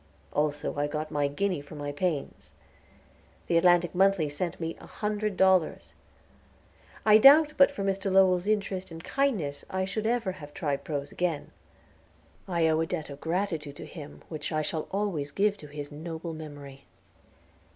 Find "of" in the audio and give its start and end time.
13.11-13.21